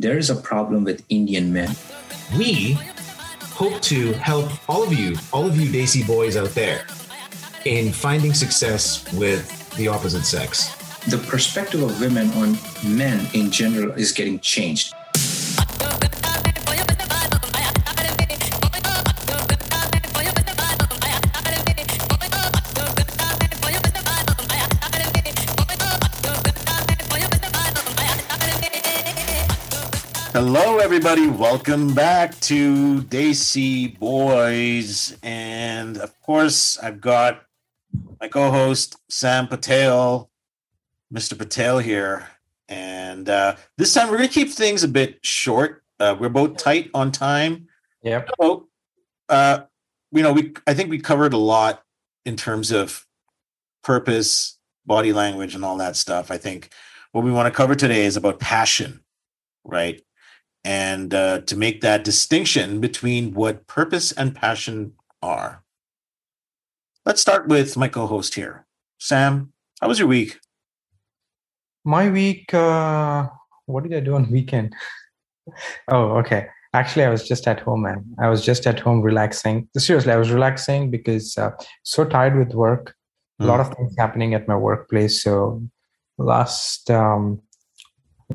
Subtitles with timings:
[0.00, 1.76] there is a problem with Indian men.
[2.36, 2.78] We
[3.52, 6.86] hope to help all of you, all of you Desi boys out there,
[7.64, 9.44] in finding success with
[9.76, 10.74] the opposite sex.
[11.06, 14.94] The perspective of women on men in general is getting changed.
[30.42, 31.28] Hello, everybody.
[31.28, 35.14] Welcome back to Desi Boyz.
[35.22, 37.42] And of course, I've got
[38.18, 40.30] my co host, Sam Patel,
[41.12, 41.36] Mr.
[41.36, 42.26] Patel here.
[42.70, 45.82] And uh, this time we're going to keep things a bit short.
[46.00, 47.68] Uh, we're both tight on time.
[48.02, 48.30] Yep.
[48.40, 48.68] So,
[49.28, 49.64] uh,
[50.10, 51.82] you know, we I think we covered a lot
[52.24, 53.06] in terms of
[53.84, 56.30] purpose, body language, and all that stuff.
[56.30, 56.70] I think
[57.12, 59.04] what we want to cover today is about passion,
[59.64, 60.02] right?
[60.64, 65.62] And uh, to make that distinction between what purpose and passion are.
[67.06, 68.66] Let's start with my co host here.
[68.98, 70.38] Sam, how was your week?
[71.84, 73.28] My week, uh,
[73.66, 74.74] what did I do on weekend?
[75.88, 76.48] oh, okay.
[76.72, 78.04] Actually, I was just at home, man.
[78.20, 79.68] I was just at home relaxing.
[79.76, 81.50] Seriously, I was relaxing because uh,
[81.82, 82.94] so tired with work.
[83.40, 85.22] A lot of things happening at my workplace.
[85.22, 85.62] So
[86.18, 87.40] last um,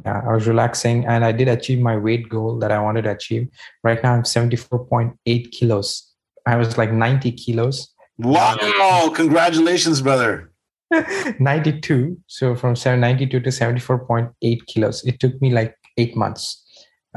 [0.04, 3.12] yeah, I was relaxing and I did achieve my weight goal that I wanted to
[3.12, 3.48] achieve.
[3.84, 6.12] Right now I'm 74.8 kilos.
[6.46, 7.94] I was like 90 kilos.
[8.18, 10.52] Wow, congratulations, brother.
[11.40, 12.18] 92.
[12.28, 15.04] So from 92 to 74.8 kilos.
[15.06, 16.62] It took me like eight months.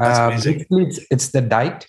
[0.01, 1.89] Uh, basically, it's, it's, the diet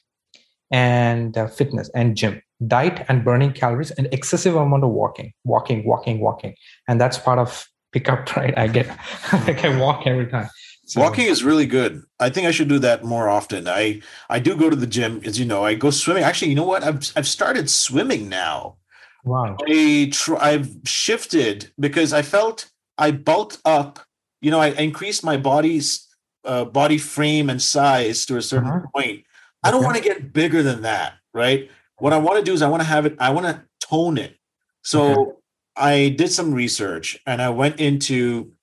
[0.71, 2.41] and uh, fitness and gym.
[2.65, 6.55] Diet and burning calories and excessive amount of walking, walking, walking, walking.
[6.87, 8.57] And that's part of pickup, right?
[8.57, 8.87] I get,
[9.31, 10.49] I can walk every time.
[10.89, 12.01] So, Walking is really good.
[12.19, 13.67] I think I should do that more often.
[13.67, 15.63] I I do go to the gym, as you know.
[15.63, 16.23] I go swimming.
[16.23, 16.83] Actually, you know what?
[16.83, 18.77] I've I've started swimming now.
[19.23, 19.55] Wow.
[19.67, 23.99] I tr- I've shifted because I felt I bulked up.
[24.41, 26.07] You know, I increased my body's
[26.43, 28.87] uh, body frame and size to a certain uh-huh.
[28.95, 29.25] point.
[29.61, 29.85] I don't okay.
[29.85, 31.69] want to get bigger than that, right?
[31.99, 33.15] What I want to do is I want to have it.
[33.19, 34.39] I want to tone it.
[34.81, 35.31] So okay.
[35.75, 38.53] I did some research and I went into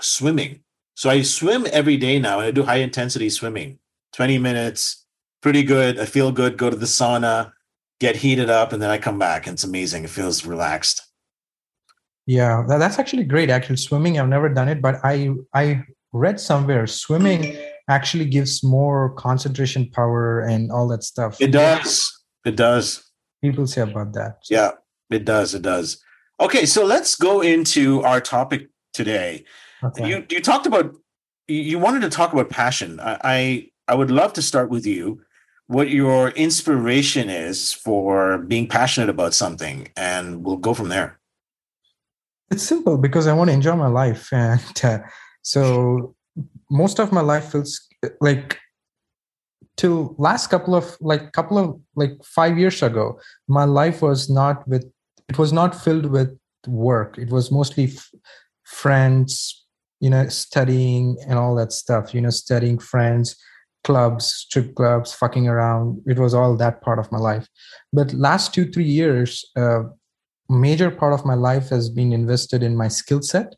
[0.00, 0.64] swimming
[0.96, 3.78] so I swim every day now and I do high intensity swimming,
[4.14, 5.04] 20 minutes,
[5.42, 6.00] pretty good.
[6.00, 7.52] I feel good, go to the sauna,
[8.00, 9.46] get heated up, and then I come back.
[9.46, 10.04] And it's amazing.
[10.04, 11.02] It feels relaxed.
[12.24, 13.50] Yeah, that's actually great.
[13.50, 17.56] Actually, swimming, I've never done it, but I I read somewhere swimming
[17.88, 21.40] actually gives more concentration power and all that stuff.
[21.40, 22.10] It does.
[22.44, 23.04] It does.
[23.44, 24.38] People say about that.
[24.50, 24.72] Yeah,
[25.10, 25.54] it does.
[25.54, 26.02] It does.
[26.40, 29.44] Okay, so let's go into our topic today.
[29.82, 30.08] Okay.
[30.08, 30.94] You you talked about
[31.48, 33.00] you wanted to talk about passion.
[33.00, 35.22] I, I I would love to start with you.
[35.68, 41.18] What your inspiration is for being passionate about something, and we'll go from there.
[42.50, 44.98] It's simple because I want to enjoy my life, and uh,
[45.42, 46.14] so
[46.70, 47.80] most of my life feels
[48.20, 48.58] like
[49.76, 54.66] till last couple of like couple of like five years ago my life was not
[54.66, 54.90] with
[55.28, 58.10] it was not filled with work it was mostly f-
[58.64, 59.65] friends
[60.00, 63.36] you know studying and all that stuff you know studying friends
[63.86, 66.02] clubs strip clubs fucking around.
[66.06, 67.46] It was all that part of my life.
[67.92, 69.82] But last two three years uh,
[70.48, 73.54] major part of my life has been invested in my skill set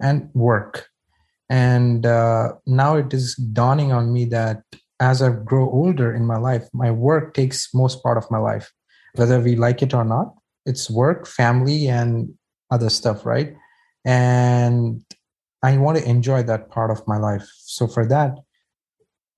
[0.00, 0.86] and work.
[1.50, 4.62] And uh, now it is dawning on me that
[4.98, 8.72] as i grow older in my life my work takes most part of my life.
[9.16, 10.28] Whether we like it or not
[10.64, 12.32] it's work family and
[12.70, 13.54] other stuff right?
[14.06, 15.04] And
[15.62, 17.46] I want to enjoy that part of my life.
[17.56, 18.38] So for that,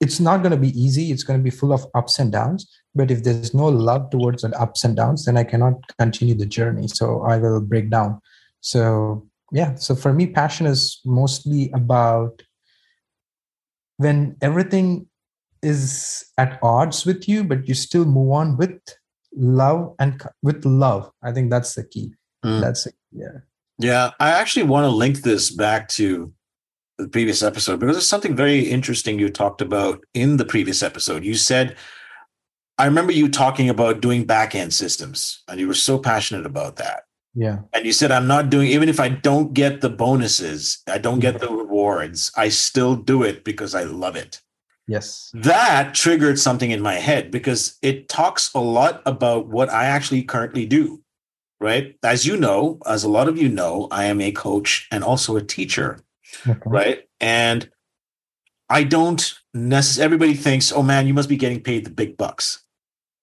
[0.00, 1.12] it's not going to be easy.
[1.12, 2.68] It's going to be full of ups and downs.
[2.94, 6.46] But if there's no love towards the ups and downs, then I cannot continue the
[6.46, 6.88] journey.
[6.88, 8.20] So I will break down.
[8.60, 9.74] So yeah.
[9.76, 12.42] So for me, passion is mostly about
[13.98, 15.06] when everything
[15.62, 18.80] is at odds with you, but you still move on with
[19.34, 21.10] love and with love.
[21.22, 22.12] I think that's the key.
[22.44, 22.60] Mm.
[22.60, 22.94] That's it.
[23.12, 23.38] Yeah.
[23.82, 26.32] Yeah, I actually want to link this back to
[26.98, 31.24] the previous episode because it's something very interesting you talked about in the previous episode.
[31.24, 31.76] You said,
[32.78, 36.76] I remember you talking about doing back end systems, and you were so passionate about
[36.76, 37.04] that.
[37.34, 37.60] Yeah.
[37.72, 41.20] And you said, I'm not doing, even if I don't get the bonuses, I don't
[41.20, 41.46] get mm-hmm.
[41.46, 44.40] the rewards, I still do it because I love it.
[44.86, 45.30] Yes.
[45.34, 50.22] That triggered something in my head because it talks a lot about what I actually
[50.22, 51.01] currently do
[51.62, 51.96] right?
[52.02, 55.36] As you know, as a lot of you know, I am a coach and also
[55.36, 56.00] a teacher,
[56.46, 56.60] okay.
[56.66, 57.08] right?
[57.20, 57.70] And
[58.68, 62.64] I don't necessarily, everybody thinks, oh man, you must be getting paid the big bucks.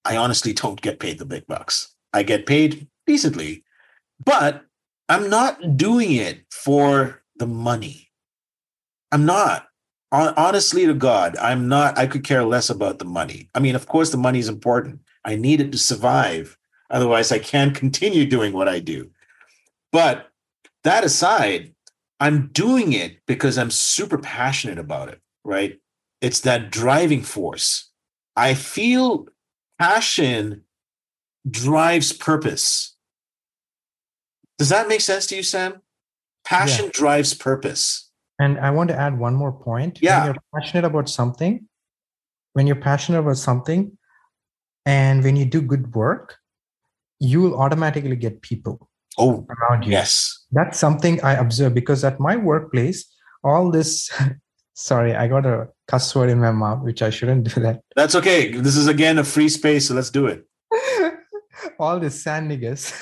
[0.05, 1.93] I honestly don't get paid the big bucks.
[2.13, 3.63] I get paid decently,
[4.23, 4.65] but
[5.09, 8.11] I'm not doing it for the money.
[9.11, 9.65] I'm not.
[10.11, 11.97] Honestly to God, I'm not.
[11.97, 13.49] I could care less about the money.
[13.53, 15.01] I mean, of course, the money is important.
[15.25, 16.57] I need it to survive.
[16.89, 19.11] Otherwise, I can't continue doing what I do.
[19.91, 20.27] But
[20.83, 21.73] that aside,
[22.19, 25.79] I'm doing it because I'm super passionate about it, right?
[26.21, 27.89] It's that driving force.
[28.35, 29.27] I feel
[29.77, 30.63] passion
[31.49, 32.95] drives purpose.
[34.57, 35.81] Does that make sense to you, Sam?
[36.43, 36.91] Passion yeah.
[36.93, 38.09] drives purpose.
[38.39, 39.99] And I want to add one more point.
[40.01, 40.25] Yeah.
[40.25, 41.67] When you're passionate about something,
[42.53, 43.97] when you're passionate about something,
[44.85, 46.38] and when you do good work,
[47.19, 49.91] you will automatically get people oh, around you.
[49.91, 50.45] Yes.
[50.51, 53.05] That's something I observe because at my workplace,
[53.43, 54.09] all this
[54.79, 57.81] sorry, I got a cuss word in my mouth, which I shouldn't do that.
[57.95, 58.51] That's okay.
[58.51, 60.45] This is again a free space, so let's do it.
[61.79, 62.93] all this sand niggas.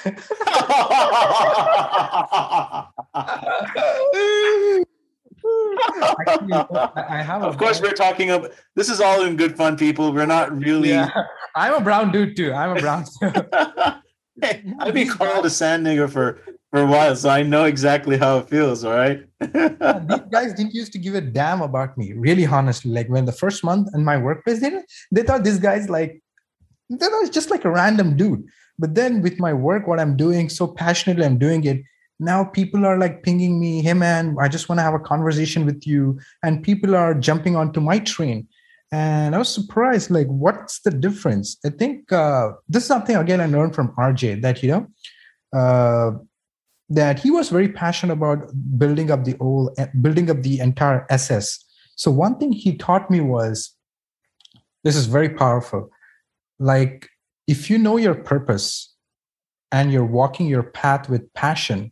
[6.27, 6.53] Actually,
[7.09, 7.43] I have.
[7.43, 8.51] Of course, we're talking about.
[8.75, 10.11] This is all in good fun, people.
[10.11, 10.89] We're not really.
[10.89, 11.09] Yeah.
[11.55, 12.53] I'm a brown dude too.
[12.53, 13.05] I'm a brown.
[14.79, 16.39] I've been called a sand nigger for
[16.71, 18.83] for a while, so I know exactly how it feels.
[18.83, 19.23] All right.
[19.41, 22.13] yeah, these guys didn't used to give a damn about me.
[22.13, 24.81] Really, honestly, like when the first month in my workplace, they
[25.11, 26.21] they thought this guy's like,
[26.89, 28.43] that was just like a random dude.
[28.79, 31.81] But then with my work, what I'm doing so passionately, I'm doing it.
[32.19, 35.65] Now people are like pinging me, hey man, I just want to have a conversation
[35.65, 36.19] with you.
[36.43, 38.47] And people are jumping onto my train.
[38.91, 41.57] And I was surprised, like, what's the difference?
[41.65, 44.87] I think uh, this is something again I learned from RJ that you know
[45.53, 46.11] uh,
[46.89, 51.63] that he was very passionate about building up the old, building up the entire SS.
[51.95, 53.75] So one thing he taught me was,
[54.83, 55.89] this is very powerful.
[56.59, 57.09] Like
[57.47, 58.93] if you know your purpose
[59.71, 61.91] and you're walking your path with passion,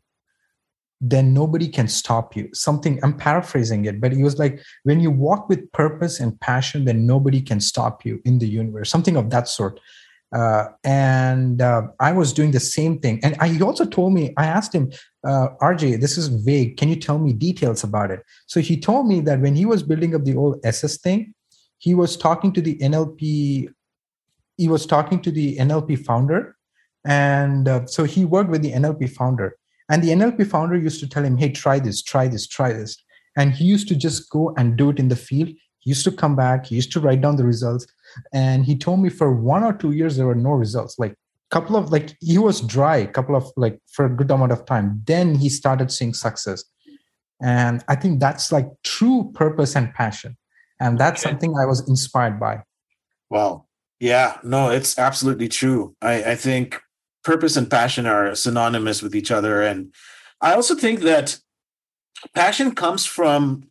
[1.10, 2.50] then nobody can stop you.
[2.54, 6.86] Something, I'm paraphrasing it, but he was like, when you walk with purpose and passion,
[6.86, 9.80] then nobody can stop you in the universe, something of that sort.
[10.36, 13.20] Uh, and uh, I was doing the same thing.
[13.24, 14.92] And I, he also told me, I asked him,
[15.26, 16.78] uh, RJ, this is vague.
[16.78, 18.22] Can you tell me details about it?
[18.48, 21.34] So he told me that when he was building up the old SS thing,
[21.78, 23.70] he was talking to the NLP
[24.58, 26.56] he was talking to the NLP founder.
[27.06, 29.58] And uh, so he worked with the NLP founder.
[29.90, 32.98] And the NLP founder used to tell him, hey, try this, try this, try this.
[33.38, 35.50] And he used to just go and do it in the field.
[35.80, 37.86] He used to come back, he used to write down the results.
[38.34, 40.98] And he told me for one or two years, there were no results.
[40.98, 41.16] Like a
[41.52, 44.66] couple of like he was dry a couple of like for a good amount of
[44.66, 46.64] time then he started seeing success
[47.40, 50.36] and i think that's like true purpose and passion
[50.80, 51.30] and that's okay.
[51.30, 52.60] something i was inspired by
[53.30, 53.64] wow
[54.00, 55.96] yeah, no, it's absolutely true.
[56.02, 56.82] I, I think
[57.26, 59.62] purpose and passion are synonymous with each other.
[59.62, 59.94] And
[60.40, 61.40] I also think that
[62.34, 63.68] passion comes from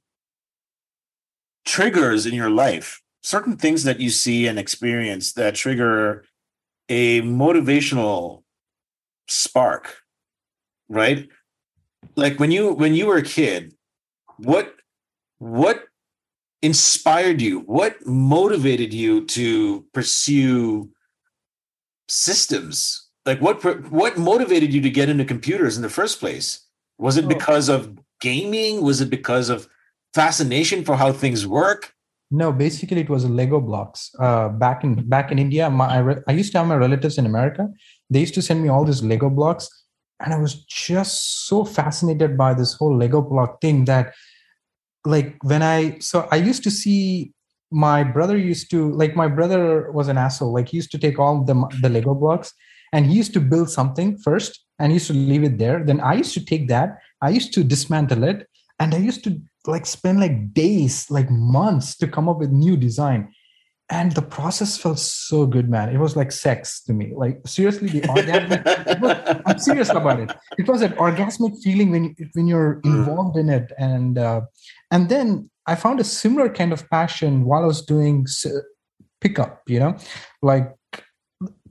[1.64, 6.24] triggers in your life, certain things that you see and experience that trigger
[6.90, 8.42] a motivational
[9.28, 9.96] spark,
[10.88, 11.28] right?
[12.16, 13.72] Like when you when you were a kid,
[14.36, 14.74] what
[15.38, 15.84] what
[16.60, 17.60] inspired you?
[17.60, 20.90] What motivated you to pursue
[22.08, 23.03] systems?
[23.26, 26.66] Like what what motivated you to get into computers in the first place?
[26.98, 27.28] Was it oh.
[27.28, 28.82] because of gaming?
[28.82, 29.68] Was it because of
[30.12, 31.94] fascination for how things work?
[32.30, 34.14] No, basically it was Lego blocks.
[34.18, 37.26] Uh, back in back in India, my, I, I used to have my relatives in
[37.26, 37.68] America.
[38.10, 39.68] They used to send me all these Lego blocks,
[40.20, 44.14] and I was just so fascinated by this whole Lego block thing that
[45.06, 47.32] like when I so I used to see
[47.70, 50.52] my brother used to like my brother was an asshole.
[50.52, 52.52] Like he used to take all the the Lego blocks
[52.94, 55.82] and he used to build something first and he used to leave it there.
[55.84, 58.48] Then I used to take that, I used to dismantle it,
[58.78, 62.76] and I used to like spend like days, like months to come up with new
[62.76, 63.34] design.
[63.90, 65.88] And the process felt so good man.
[65.88, 67.12] It was like sex to me.
[67.14, 70.30] Like seriously the orgasmic was, i'm serious about it.
[70.56, 72.86] It was an orgasmic feeling when when you're mm.
[72.86, 73.72] involved in it.
[73.76, 74.42] And uh,
[74.90, 78.26] and then i found a similar kind of passion while i was doing
[79.24, 79.96] pickup you know?
[80.42, 80.74] Like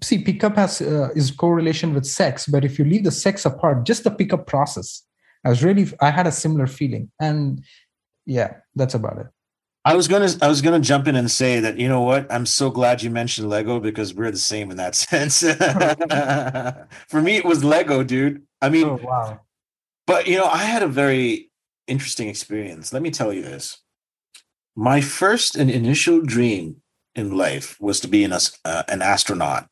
[0.03, 3.85] see pickup has uh, is correlation with sex but if you leave the sex apart
[3.85, 5.03] just the pickup process
[5.45, 7.63] i was really i had a similar feeling and
[8.25, 9.27] yeah that's about it
[9.85, 12.45] I was gonna I was gonna jump in and say that you know what I'm
[12.45, 15.41] so glad you mentioned Lego because we're the same in that sense.
[17.09, 18.43] For me, it was Lego, dude.
[18.61, 19.41] I mean, oh, wow.
[20.07, 21.51] But you know, I had a very
[21.87, 22.93] interesting experience.
[22.93, 23.79] Let me tell you this.
[24.75, 26.77] my first and initial dream
[27.15, 29.67] in life was to be an, uh, an astronaut.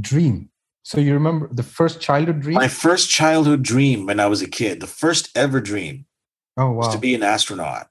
[0.00, 0.50] Dream.
[0.82, 2.54] So you remember the first childhood dream?
[2.54, 6.06] My first childhood dream when I was a kid, the first ever dream
[6.56, 7.88] oh was to be an astronaut.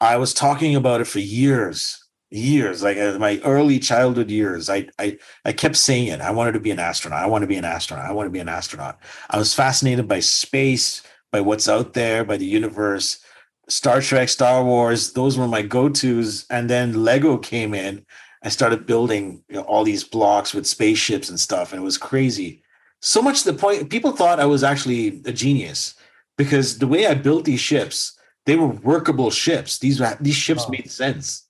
[0.00, 4.68] I was talking about it for years, years, like uh, my early childhood years.
[4.68, 6.20] I, I, I kept saying it.
[6.20, 7.22] I wanted to be an astronaut.
[7.22, 8.04] I want to be an astronaut.
[8.04, 8.98] I want to be an astronaut.
[9.30, 13.24] I was fascinated by space, by what's out there, by the universe.
[13.68, 16.46] Star Trek, Star Wars, those were my go-tos.
[16.50, 18.04] And then Lego came in.
[18.42, 21.98] I started building you know, all these blocks with spaceships and stuff, and it was
[21.98, 22.62] crazy.
[23.00, 25.94] So much to the point people thought I was actually a genius
[26.36, 29.78] because the way I built these ships, they were workable ships.
[29.78, 30.70] These these ships Wow.
[30.70, 31.46] made sense,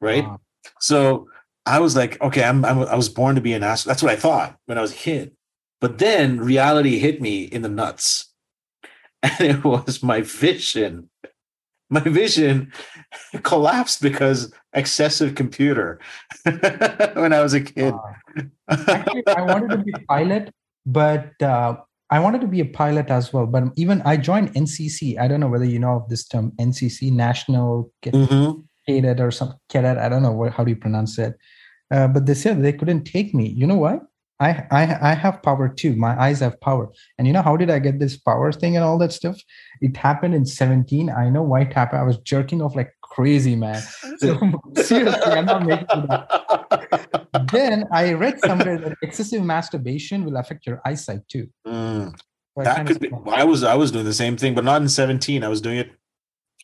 [0.00, 0.24] right?
[0.24, 0.40] Wow.
[0.80, 1.28] So
[1.66, 3.94] I was like, okay, I'm, I'm I was born to be an astronaut.
[3.94, 5.32] That's what I thought when I was a kid.
[5.80, 8.32] But then reality hit me in the nuts,
[9.22, 11.10] and it was my vision.
[11.90, 12.72] My vision
[13.42, 16.00] collapsed because excessive computer
[17.14, 17.92] when I was a kid.
[17.92, 18.14] Wow.
[18.68, 20.52] Actually, I wanted to be a pilot,
[20.86, 21.76] but uh,
[22.10, 23.46] I wanted to be a pilot as well.
[23.46, 25.18] But even I joined NCC.
[25.18, 28.64] I don't know whether you know of this term, NCC, National Mhm.
[28.88, 29.98] Cadet or some cadet.
[29.98, 31.34] I don't know what, how do you pronounce it.
[31.90, 33.48] Uh, but they said they couldn't take me.
[33.48, 34.00] You know why?
[34.40, 35.94] I, I I have power too.
[35.94, 36.90] My eyes have power.
[37.18, 39.40] And you know how did I get this power thing and all that stuff?
[39.84, 41.10] It happened in 17.
[41.10, 42.00] I know why it happened.
[42.00, 43.82] I was jerking off like crazy, man.
[44.18, 44.38] So
[44.76, 47.50] seriously, I'm not making it up.
[47.52, 51.48] then I read somewhere that excessive masturbation will affect your eyesight too.
[51.66, 52.16] Mm.
[52.54, 53.28] So I that could be stopped.
[53.28, 55.78] i was i was doing the same thing but not in 17 i was doing
[55.78, 55.90] it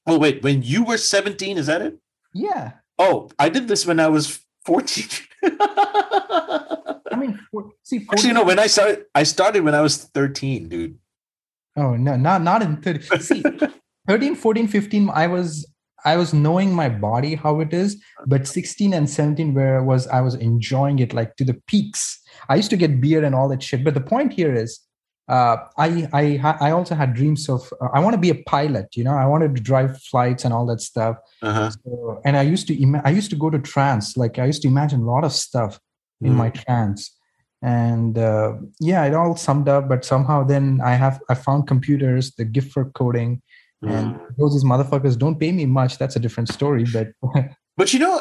[0.06, 1.98] oh wait when you were 17 is that it
[2.32, 5.08] Yeah, oh i did this when i was 14
[5.42, 10.04] I mean, for, see, actually 14 no when i started i started when i was
[10.04, 10.98] 13 dude
[11.76, 13.18] Oh no, not not in 30.
[13.20, 13.42] See,
[14.08, 15.66] 13, 14, 15, I was
[16.04, 20.20] I was knowing my body how it is, but 16 and 17 where was I
[20.20, 22.20] was enjoying it like to the peaks.
[22.48, 23.84] I used to get beer and all that shit.
[23.84, 24.80] But the point here is
[25.28, 28.96] uh, I I I also had dreams of uh, I want to be a pilot,
[28.96, 31.16] you know, I wanted to drive flights and all that stuff.
[31.42, 34.46] uh-huh So, and I used to ima- I used to go to trance, like I
[34.46, 35.78] used to imagine a lot of stuff
[36.20, 37.16] in my trance
[37.62, 42.32] and uh, yeah it all summed up but somehow then i have i found computers
[42.36, 43.42] the gift for coding
[43.82, 44.36] and Mm.
[44.36, 45.96] those these motherfuckers don't pay me much.
[45.96, 47.08] That's a different story but
[47.78, 48.20] but you know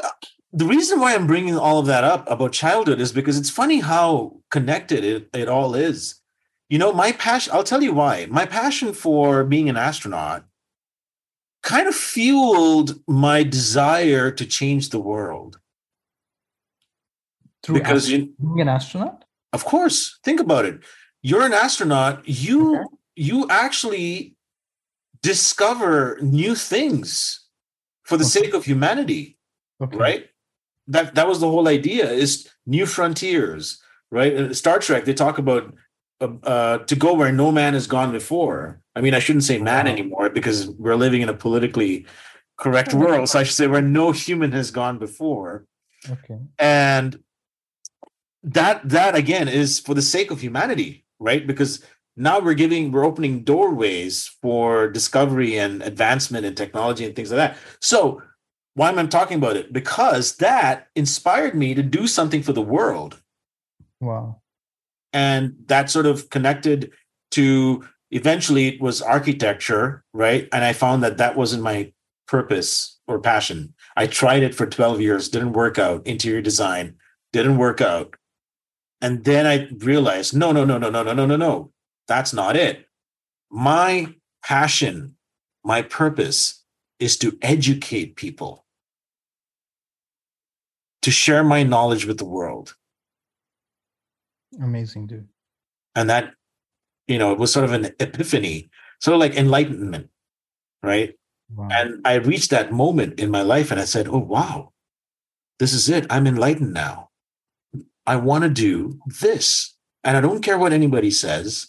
[0.53, 3.79] the reason why i'm bringing all of that up about childhood is because it's funny
[3.79, 6.15] how connected it, it all is.
[6.69, 8.25] You know my passion i'll tell you why.
[8.29, 10.45] My passion for being an astronaut
[11.61, 15.59] kind of fueled my desire to change the world.
[17.63, 20.79] Through because ast- you being an astronaut Of course, think about it.
[21.21, 22.27] You're an astronaut.
[22.27, 22.85] You Okay.
[23.15, 24.35] you actually
[25.21, 27.45] discover new things
[28.03, 28.39] for the Okay.
[28.41, 29.37] sake of humanity,
[29.81, 30.25] okay right?
[30.87, 34.55] That that was the whole idea is new frontiers, right?
[34.55, 35.73] Star Trek they talk about
[36.21, 38.81] uh, uh, to go where no man has gone before.
[38.95, 42.05] I mean, I shouldn't say man anymore because we're living in a politically
[42.57, 43.29] correct world.
[43.29, 45.65] So I should say where no human has gone before
[46.09, 47.21] okay and
[48.43, 51.45] that that again is for the sake of humanity right?
[51.45, 51.83] Because
[52.15, 57.37] now we're giving we're opening doorways for discovery and advancement in technology and things like
[57.37, 57.57] that.
[57.81, 58.21] So
[58.75, 59.73] why am i talking about it?
[59.73, 63.21] Because that inspired me to do something for the world.
[63.99, 64.41] Wow.
[65.11, 66.91] And that sort of connected
[67.31, 70.49] to eventually it was architecture right?
[70.51, 71.93] And i found that that wasn't my
[72.27, 73.73] purpose or passion.
[73.95, 76.05] I tried it for 12 years didn't work out.
[76.05, 76.95] Interior design
[77.33, 78.15] didn't work out
[79.01, 81.71] and then i realized no no no no no no no no no.
[82.07, 82.87] That's not it.
[83.51, 84.13] My
[84.43, 85.15] passion
[85.63, 86.63] my purpose
[86.99, 88.65] is to educate people.
[91.03, 92.75] To share my knowledge with the world.
[94.61, 95.27] Amazing dude.
[95.95, 96.33] And that
[97.07, 98.69] you know it was sort of an epiphany
[99.01, 100.09] sort of like enlightenment
[100.81, 101.15] right?
[101.55, 101.67] Wow.
[101.71, 104.73] And i reached that moment in my life and i said oh wow.
[105.59, 106.07] This is it.
[106.09, 107.08] I'm enlightened now
[108.11, 108.73] i want to do
[109.21, 109.47] this
[110.03, 111.67] and i don't care what anybody says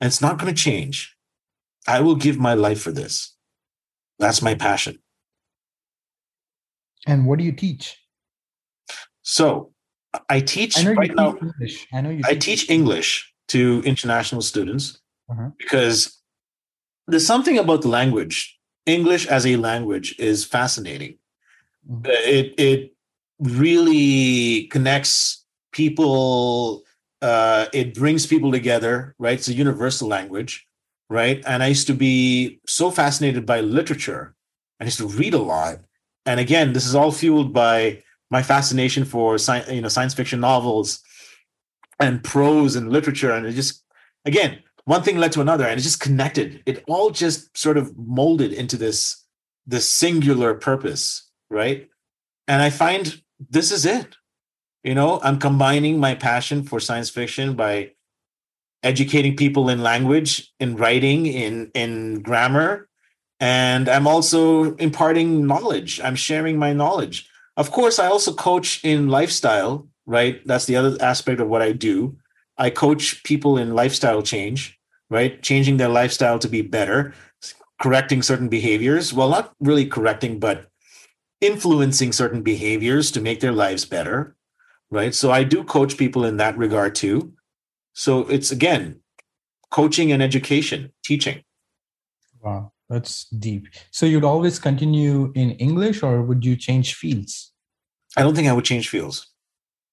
[0.00, 1.16] and it's not going to change
[1.96, 3.14] i will give my life for this
[4.18, 4.98] that's my passion
[7.06, 7.96] and what do you teach
[9.22, 9.72] so
[10.28, 13.10] i teach i know you right teach now english i know you I teach English
[13.48, 14.98] to international students
[15.30, 15.50] Uh-huh.
[15.58, 15.98] because
[17.06, 18.58] there's something about the language.
[18.86, 21.18] English as a language is fascinating.
[21.88, 22.06] Mhm.
[22.06, 22.80] Uh, It it
[23.38, 25.39] really connects
[25.72, 26.84] people.
[27.22, 29.34] Uh, it brings people together, right?
[29.34, 30.66] It's a universal language,
[31.10, 31.42] right?
[31.46, 34.34] And I used to be so fascinated by literature.
[34.80, 35.80] I used to read a lot,
[36.26, 40.40] And again, this is all fueled by my fascination for science, you know, science fiction
[40.40, 41.02] novels
[41.98, 43.32] and prose and literature.
[43.32, 43.82] And it just,
[44.24, 46.62] again, one thing led to another and it just connected.
[46.66, 49.24] It all just sort of molded into this,
[49.66, 51.88] this singular purpose, right?
[52.48, 54.16] And I find this is it.
[54.82, 57.92] You know, I'm combining my passion for science fiction by
[58.82, 62.88] educating people in language, in writing, in in grammar,
[63.38, 66.00] and I'm also imparting knowledge.
[66.00, 67.28] I'm sharing my knowledge.
[67.56, 70.40] Of course, I also coach in lifestyle, right?
[70.46, 72.16] That's the other aspect of what I do.
[72.56, 74.78] I coach people in lifestyle change,
[75.10, 75.42] right?
[75.42, 77.12] Changing their lifestyle to be better,
[77.82, 79.12] correcting certain behaviors.
[79.12, 80.70] Well, not really correcting, but
[81.40, 84.36] influencing certain behaviors to make their lives better,
[84.90, 85.14] right?
[85.14, 87.32] So I do coach people in that regard too.
[87.92, 89.00] So it's again,
[89.70, 91.42] coaching and education, teaching.
[92.42, 93.68] Wow, that's deep.
[93.90, 97.52] So you'd always continue in English or would you change fields?
[98.16, 99.28] I don't think I would change fields.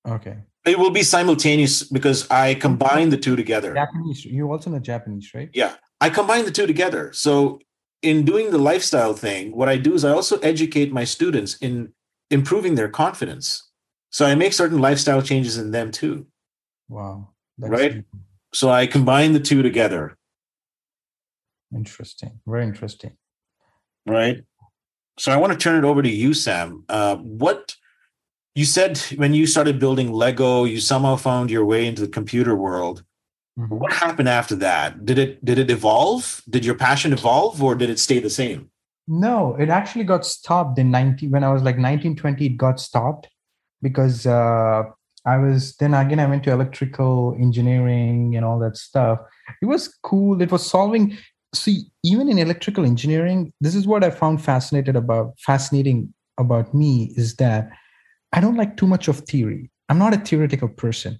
[0.07, 0.37] Okay.
[0.65, 3.73] It will be simultaneous because I combine the two together.
[3.73, 4.25] Japanese.
[4.25, 5.49] You also know Japanese, right?
[5.53, 5.75] Yeah.
[6.01, 7.11] I combine the two together.
[7.13, 7.59] So
[8.01, 11.93] in doing the lifestyle thing, what I do is I also educate my students in
[12.29, 13.66] improving their confidence.
[14.09, 16.27] So I make certain lifestyle changes in them too.
[16.89, 17.29] Wow.
[17.57, 17.93] right?
[17.95, 18.05] Deep.
[18.53, 20.17] So I combine the two together.
[21.75, 22.39] Interesting.
[22.47, 23.17] Very interesting.
[24.05, 24.43] Right.
[25.19, 26.85] So I want to turn it over to you, Sam.
[26.87, 27.75] Uh, what
[28.55, 32.55] you said when you started building Lego, you somehow found your way into the computer
[32.55, 33.03] world.
[33.59, 33.75] Mm-hmm.
[33.75, 35.05] What happened after that?
[35.05, 36.43] Did it did it evolve?
[36.49, 38.69] Did your passion evolve, or did it stay the same?
[39.07, 42.45] No, it actually got stopped in 19 when I was like 1920.
[42.45, 43.27] It got stopped
[43.81, 44.83] because uh,
[45.25, 49.19] I was then again I went to electrical engineering and all that stuff.
[49.61, 50.41] It was cool.
[50.41, 51.17] It was solving.
[51.53, 57.13] See, even in electrical engineering, this is what I found fascinated about fascinating about me
[57.15, 57.69] is that
[58.33, 59.71] I don't like too much of theory.
[59.89, 61.17] I'm not a theoretical person.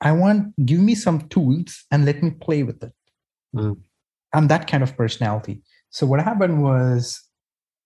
[0.00, 2.92] I want give me some tools and let me play with it.
[3.54, 3.78] Mm.
[4.32, 5.62] I'm that kind of personality.
[5.90, 7.22] So what happened was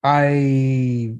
[0.02, 1.16] I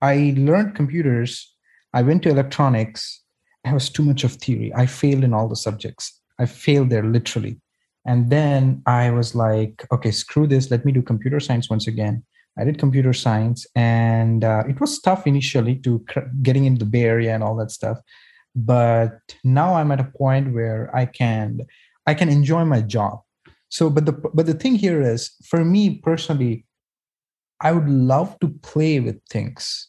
[0.00, 1.54] I learned computers.
[1.92, 3.20] I went to electronics
[3.64, 4.72] I was too much of theory.
[4.74, 6.18] I failed in all the subjects.
[6.38, 7.60] I failed there literally.
[8.06, 10.70] And then I was like, okay, screw this.
[10.70, 12.24] Let me do computer science once again.
[12.58, 16.90] I did computer science, and uh, it was tough initially to cr- getting into the
[16.90, 17.98] Bay Area and all that stuff.
[18.56, 21.60] But now I'm at a point where I can
[22.06, 23.20] I can enjoy my job.
[23.68, 26.66] So, but the but the thing here is, for me personally,
[27.62, 29.88] I would love to play with things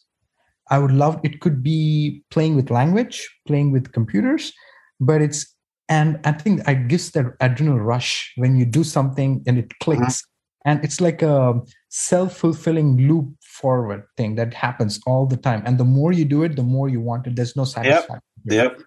[0.72, 4.52] I would love it could be playing with language, playing with computers,
[4.98, 5.54] but it's
[5.88, 10.22] and I think I gives that adrenal rush when you do something and it clicks.
[10.22, 10.28] Uh-huh.
[10.64, 15.62] And it's like a self-fulfilling loop forward thing that happens all the time.
[15.66, 17.34] And the more you do it, the more you want it.
[17.36, 18.20] There's no satisfaction.
[18.44, 18.78] Yep.
[18.78, 18.80] yep.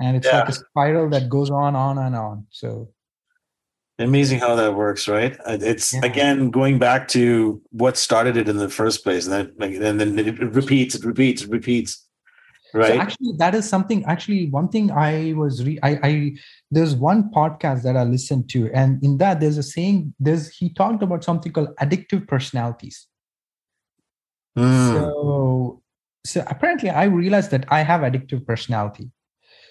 [0.00, 0.40] And it's yeah.
[0.40, 2.46] like a spiral that goes on, on and on.
[2.50, 2.90] So
[4.02, 6.00] amazing how that works right uh, it's yeah.
[6.04, 10.18] again going back to what started it in the first place and then and then
[10.18, 12.06] it repeats it repeats it repeats
[12.74, 16.32] right so actually that is something actually one thing i was re I, I
[16.70, 20.72] there's one podcast that i listened to and in that there's a saying there's he
[20.72, 23.06] talked about something called addictive personalities
[24.58, 24.92] mm.
[24.92, 25.82] so
[26.24, 29.10] so apparently i realized that i have addictive personality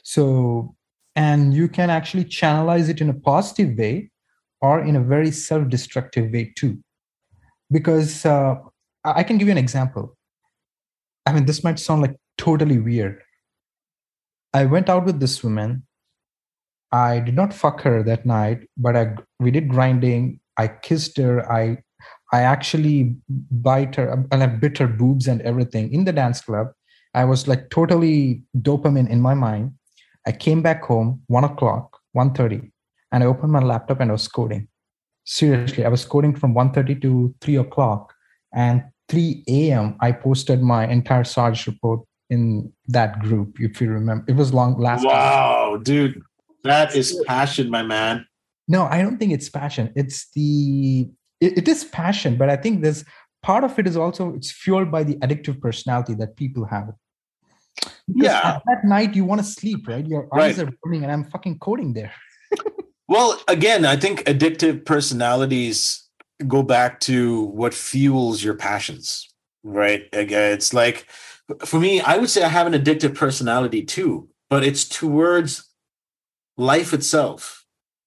[0.04, 0.76] so
[1.16, 4.11] and you can actually channelize it in a positive way
[4.62, 6.78] or in a very self-destructive way too.
[7.72, 8.56] Because uh,
[9.04, 10.16] i can give you an example.
[11.26, 13.22] I mean this might sound like totally weird.
[14.54, 15.84] I went out with this woman.
[16.92, 20.40] I did not fuck her that night but i we did grinding.
[20.58, 21.52] I kissed her.
[21.52, 21.78] I
[22.34, 23.16] i actually
[23.52, 26.68] bite her and i bit her boobs and everything in the dance club.
[27.14, 29.74] I was like totally dopamine in my mind.
[30.26, 32.71] I came back home 1 o'clock 1.30
[33.12, 34.68] and I opened my laptop and I was coding.
[35.26, 38.14] Seriously, I was coding from 1.30 to 3 o'clock.
[38.54, 44.26] And 3 a.m., I posted my entire Sarge report in that group, if you remember.
[44.28, 45.84] It was long last Wow, time.
[45.84, 46.22] dude.
[46.64, 48.26] That is passion, my man.
[48.68, 49.92] No, I don't think it's passion.
[49.96, 51.10] It's the
[51.42, 53.04] it, it is passion, but I think there's
[53.42, 56.90] part of it is also it's fueled by the addictive personality that people have.
[58.08, 58.56] Because yeah.
[58.56, 60.06] At that night you want to sleep, right?
[60.06, 60.68] Your eyes right.
[60.68, 62.14] are burning, and I'm fucking coding there.
[63.12, 66.08] Well, again, I think addictive personalities
[66.48, 69.28] go back to what fuels your passions,
[69.64, 70.04] right?
[70.14, 71.08] Again, it's like
[71.66, 75.70] for me, I would say I have an addictive personality too, but it's towards
[76.56, 77.66] life itself,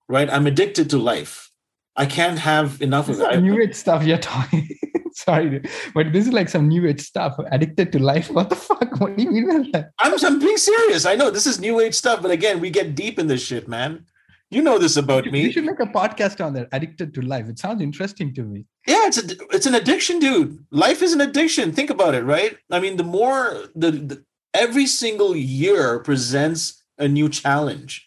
[0.09, 0.31] right?
[0.31, 1.51] I'm addicted to life.
[1.97, 3.43] I can't have enough of it.
[3.43, 4.67] New age stuff you're talking.
[5.12, 5.61] Sorry,
[5.93, 7.37] but this is like some new age stuff.
[7.53, 8.31] Addicted to life.
[8.31, 8.99] What the fuck?
[8.99, 9.90] What do you mean by that?
[9.99, 11.05] I'm, I'm being serious.
[11.05, 13.69] I know this is new age stuff, but again, we get deep in this shit,
[13.69, 14.07] man.
[14.55, 15.43] You know this about me.
[15.43, 16.69] You should make a podcast on that.
[16.71, 17.49] Addicted to life.
[17.49, 18.67] It sounds interesting to me.
[18.87, 20.64] Yeah, it's a, it's an addiction, dude.
[20.71, 21.73] Life is an addiction.
[21.73, 22.57] Think about it, right?
[22.71, 28.07] I mean, the more the, the every single year presents a new challenge.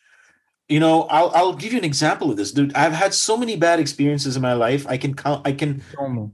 [0.70, 2.74] You know, I'll I'll give you an example of this, dude.
[2.76, 4.88] I've had so many bad experiences in my life.
[4.88, 5.46] I can count.
[5.46, 5.84] I can.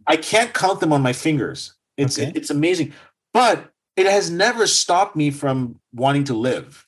[0.05, 1.73] I can't count them on my fingers.
[1.97, 2.31] It's okay.
[2.35, 2.93] it's amazing,
[3.33, 6.87] but it has never stopped me from wanting to live.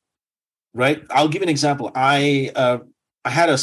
[0.76, 1.04] Right.
[1.10, 1.90] I'll give you an example.
[1.96, 2.80] I uh,
[3.26, 3.58] I had a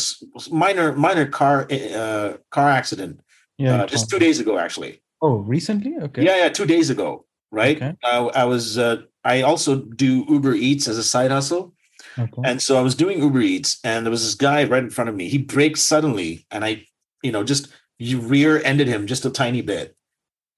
[0.51, 3.21] minor minor car uh, car accident.
[3.59, 5.01] Yeah, uh, just two days ago, actually.
[5.23, 5.97] Oh, recently?
[6.03, 6.25] Okay.
[6.25, 7.25] Yeah, yeah, two days ago.
[7.53, 7.77] Right.
[7.77, 7.95] Okay.
[8.03, 8.77] Uh, I was.
[8.77, 11.75] Uh, I also do Uber Eats as a side hustle.
[12.19, 12.43] Okay.
[12.45, 15.09] And so I was doing Uber Eats, and there was this guy right in front
[15.09, 15.29] of me.
[15.29, 16.85] He braked suddenly, and I,
[17.23, 19.97] you know, just you rear-ended him just a tiny bit.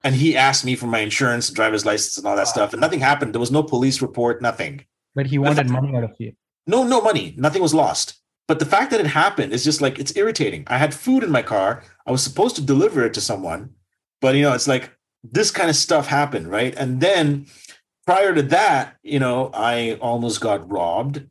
[0.02, 2.52] And he asked me for my insurance, driver's license, and all that wow.
[2.52, 2.72] stuff.
[2.72, 3.34] And nothing happened.
[3.34, 4.84] There was no police report, nothing.
[5.14, 6.32] But he wanted money out of you.
[6.66, 7.34] No, no money.
[7.36, 8.20] Nothing was lost.
[8.46, 10.64] But the fact that it happened is just like it's irritating.
[10.66, 11.82] I had food in my car.
[12.06, 13.70] I was supposed to deliver it to someone,
[14.20, 14.90] but you know, it's like
[15.22, 16.74] this kind of stuff happened, right?
[16.76, 17.46] And then
[18.06, 21.26] prior to that, you know, I almost got robbed.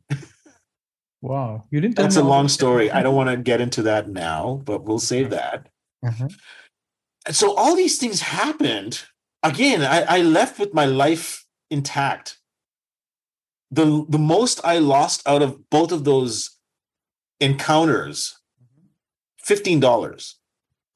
[1.22, 1.96] Wow, you didn't.
[1.96, 2.90] That's a long story.
[2.90, 5.68] I don't want to get into that now, but we'll save that.
[6.06, 6.28] Uh-huh.
[7.26, 9.04] And so all these things happened.
[9.42, 12.38] Again, I, I left with my life intact.
[13.70, 16.58] The the most I lost out of both of those
[17.44, 19.52] encounters mm-hmm.
[19.52, 20.34] $15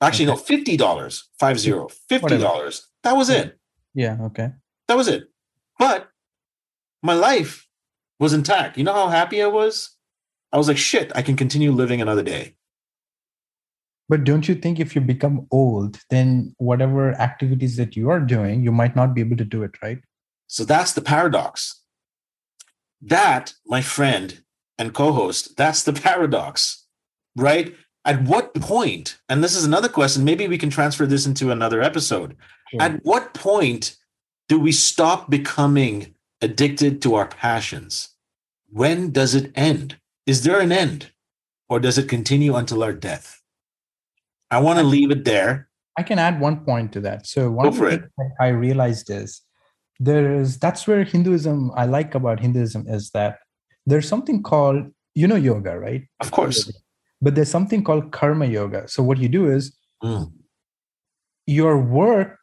[0.01, 0.67] actually okay.
[0.77, 3.59] no $50 five zero $50 that was it.
[3.95, 4.51] Yeah okay.
[4.89, 5.29] That was it.
[5.79, 6.09] But
[7.03, 7.69] my life
[8.19, 8.77] was intact.
[8.77, 9.95] You know how happy i was?
[10.53, 12.55] I was like shit i can continue living another day.
[14.09, 18.63] But don't you think if you become old then whatever activities that you are doing
[18.63, 19.99] you might not be able to do it right?
[20.47, 21.83] So that's the paradox.
[23.03, 24.43] That my friend
[24.79, 26.85] and co-host that's the paradox
[27.39, 27.75] right?
[28.05, 31.83] At what point and this is another question maybe we can transfer this into another
[31.83, 32.37] episode.
[32.71, 32.83] Sure.
[32.83, 33.97] at what point
[34.49, 38.11] do we stop becoming addicted to our passions?
[38.71, 39.99] When does it end?
[40.27, 41.11] Is there an end?
[41.71, 43.43] Or does it continue until our death?
[44.51, 45.69] I want to leave it there.
[45.99, 47.27] I can add one point to that.
[47.27, 48.05] So one it.
[48.41, 49.43] i realized is
[50.01, 53.39] there is that's where hinduism i like about hinduism is that
[53.89, 56.03] there's something called you know yoga right?
[56.21, 56.71] Of course.
[57.21, 58.87] But there's something called karma yoga.
[58.87, 60.31] So what you do is mm.
[61.47, 62.39] your work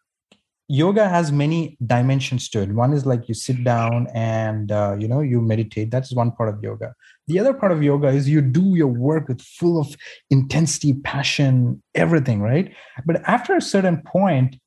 [0.68, 2.70] yoga has many dimensions to it.
[2.72, 5.92] One is like you sit down and uh, you know you meditate.
[5.92, 6.94] That's one part of yoga.
[7.28, 9.96] The other part of yoga is you do your work with full of
[10.30, 12.74] intensity passion everything right?
[13.06, 14.58] But after a certain point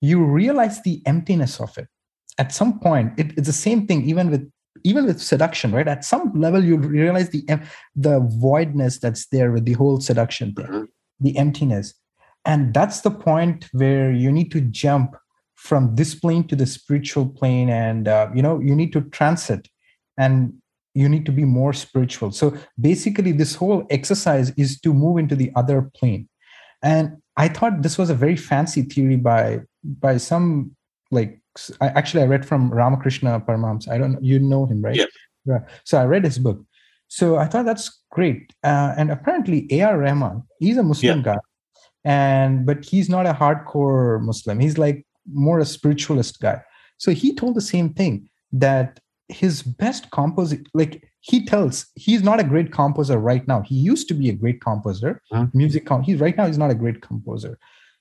[0.00, 1.88] you realize the emptiness of it.
[2.38, 4.50] At some point it, it's the same thing even with
[4.84, 5.88] even with seduction right?
[5.88, 7.44] At some level you realize the
[7.94, 10.84] the voidness that's there with the whole seduction thing mm-hmm.
[11.20, 11.94] the emptiness.
[12.44, 15.14] And that's the point where you need to jump
[15.56, 19.68] from this plane to the spiritual plane and uh, you know you need to transit
[20.16, 20.54] and
[20.94, 22.32] you need to be more spiritual.
[22.32, 26.28] So basically this whole exercise is to move into the other plane.
[26.82, 30.76] And i thought this was a very fancy theory by by some
[31.10, 31.39] like
[31.80, 33.88] I, actually I read from Ramakrishna Paramahamsa.
[33.88, 34.96] I don't you know him, right?
[34.96, 35.06] Yeah.
[35.46, 35.60] yeah.
[35.84, 36.64] So I read his book.
[37.08, 38.52] So I thought that's great.
[38.62, 39.98] Uh, and apparently A.R.
[39.98, 41.34] Rahman, he's a Muslim yeah.
[41.34, 41.38] guy,
[42.04, 44.60] and but he's not a hardcore Muslim.
[44.60, 46.62] He's like more a spiritualist guy.
[46.98, 52.40] So he told the same thing that his best composer, like he tells, he's not
[52.40, 53.62] a great composer right now.
[53.62, 55.56] He used to be a great composer, mm-hmm.
[55.56, 55.86] music.
[55.86, 57.58] Com- he's right now he's not a great composer.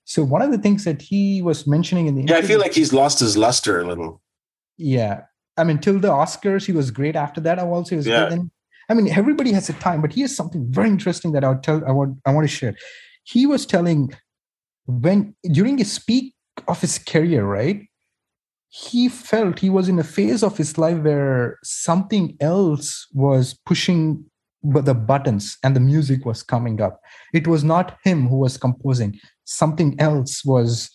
[0.09, 2.73] So one of the things that he was mentioning in the yeah, I feel like
[2.73, 4.23] he's lost his luster a little.
[4.75, 5.21] Yeah,
[5.55, 7.15] I mean, till the Oscars, he was great.
[7.15, 8.27] After that, I also was yeah.
[8.27, 8.49] Then,
[8.89, 11.85] I mean, everybody has a time, but here's something very interesting that I'll tell.
[11.85, 12.73] I want I want to share.
[13.23, 14.11] He was telling
[14.87, 16.33] when during his peak
[16.67, 17.85] of his career, right?
[18.69, 24.25] He felt he was in a phase of his life where something else was pushing
[24.63, 26.99] the buttons and the music was coming up.
[27.33, 29.19] It was not him who was composing.
[29.45, 30.89] Something else was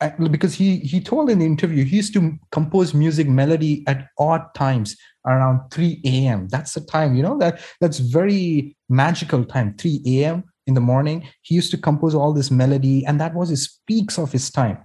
[0.00, 4.08] uh, because he he told in the interview he used to compose music melody at
[4.18, 4.94] odd times
[5.26, 10.44] around 3 a.m that's the time you know that that's very magical time 3 a.m
[10.66, 11.28] in the morning.
[11.42, 14.84] He used to compose all this melody and that was his peaks of his time.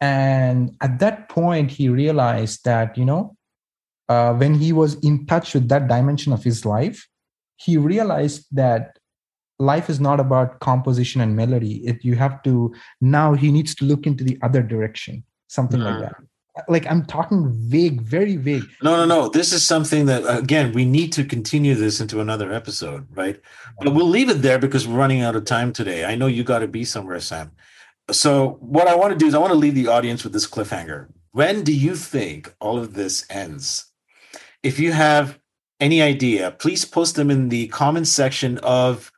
[0.00, 3.36] And at that point he realized that you know
[4.08, 7.06] uh, when he was in touch with that dimension of his life
[7.56, 8.98] he realized that
[9.58, 11.76] life is not about composition and melody.
[11.86, 15.96] It you have to now he needs to look into the other direction, something like
[15.96, 16.00] Mm.
[16.00, 16.16] that.
[16.68, 18.64] Like I'm talking vague, very vague.
[18.82, 19.28] No, no, no.
[19.28, 23.38] This is something that again we need to continue this into another episode, right?
[23.80, 26.04] But we'll leave it there because we're running out of time today.
[26.06, 27.52] I know you got to be somewhere, Sam.
[28.10, 30.48] So what I want to do is I want to leave the audience with this
[30.48, 31.08] cliffhanger.
[31.32, 33.86] When do you think all of this ends?
[34.62, 35.38] If you have
[35.80, 39.12] any idea, please post them in the comments section of.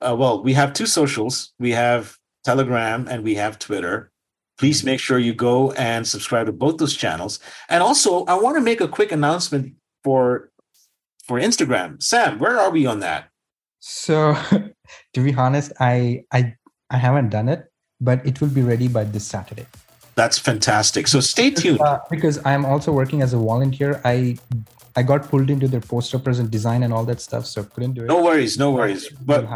[0.00, 1.52] Uh, well, we have two socials.
[1.60, 4.10] We have Telegram and we have Twitter.
[4.58, 7.38] Please make sure you go and subscribe to both those channels.
[7.68, 10.50] And also, I want to make a quick announcement for
[11.24, 12.02] for Instagram.
[12.02, 13.30] Sam, where are we on that?
[13.78, 14.34] So
[15.14, 16.54] to be honest, I I
[16.90, 19.66] I haven't done it, but it will be ready by this Saturday.
[20.14, 21.08] That's fantastic.
[21.08, 21.80] So stay tuned.
[21.80, 24.00] Uh, because I'm also working as a volunteer.
[24.04, 24.36] I
[24.94, 28.02] I got pulled into their poster present design and all that stuff, so couldn't do
[28.02, 28.06] it.
[28.06, 29.08] No worries, no worries.
[29.08, 29.46] But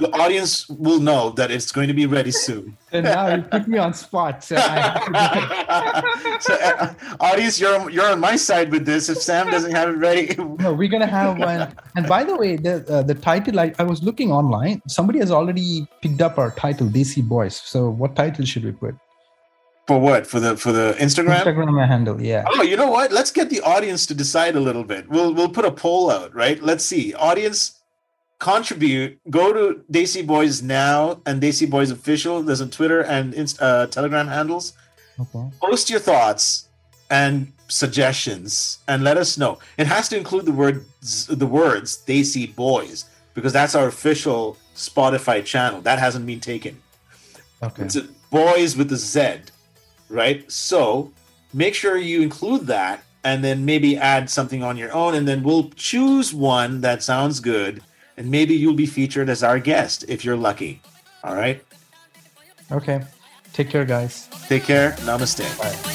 [0.00, 2.76] the audience will know that it's going to be ready soon.
[2.92, 4.44] And now you put me on spot.
[4.44, 6.42] So I have to do it.
[6.42, 9.08] so, uh, audience, you're you're on my side with this.
[9.08, 11.74] If Sam doesn't have it ready, No, we're gonna have one.
[11.96, 14.82] And by the way, the uh, the title I, I was looking online.
[14.88, 17.56] Somebody has already picked up our title, Desi Boys.
[17.56, 18.94] So what title should we put?
[19.92, 20.26] For what?
[20.26, 21.42] For the for the Instagram?
[21.42, 22.46] Instagram handle, yeah.
[22.48, 23.12] Oh, you know what?
[23.12, 25.06] Let's get the audience to decide a little bit.
[25.06, 26.62] We'll we'll put a poll out, right?
[26.62, 27.12] Let's see.
[27.12, 27.78] Audience
[28.38, 29.20] contribute.
[29.28, 32.42] Go to Desi Boyz now and Desi Boyz official.
[32.42, 34.72] There's a Twitter and uh, Telegram handles.
[35.20, 35.50] Okay.
[35.60, 36.68] Post your thoughts
[37.10, 39.58] and suggestions and let us know.
[39.76, 40.86] It has to include the word
[41.28, 45.82] the words Desi Boyz because that's our official Spotify channel.
[45.82, 46.80] That hasn't been taken.
[47.62, 47.82] Okay.
[47.82, 49.51] It's a boys with a Z,
[50.12, 50.50] right?
[50.50, 51.12] So
[51.52, 55.14] make sure you include that and then maybe add something on your own.
[55.14, 57.82] And then we'll choose one that sounds good.
[58.16, 60.82] And maybe you'll be featured as our guest if you're lucky.
[61.24, 61.64] All right.
[62.70, 63.02] Okay.
[63.52, 64.28] Take care, guys.
[64.48, 64.92] Take care.
[65.00, 65.58] Namaste.
[65.58, 65.91] Bye.